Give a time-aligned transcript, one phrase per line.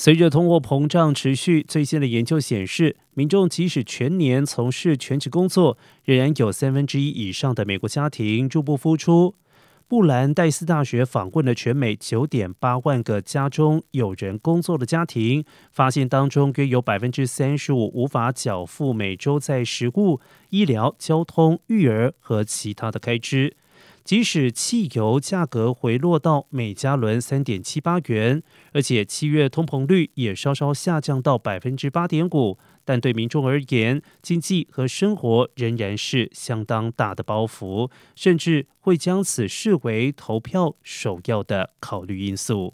[0.00, 9.34] 随着通货膨胀持续，最新的研究显示，民众即使全年从事全职工作，仍然有三分之一以上的美国家庭入不敷出。
[9.88, 20.20] 布兰戴斯大学访问了全美九点八万个家中有人工作的家庭，发现当中约有百分之三十五无法缴付每周在食物、
[20.50, 23.56] 医疗、交通、育儿和其他的开支。
[24.08, 28.42] 即使汽油价格回落到每加仑三点七八元，
[28.72, 42.72] 而且七月通膨率也稍稍下降到百分之八点五，但对民众而言，经济和生活仍然是相当大的包袱，甚至会将此视为投票首要的考虑因素。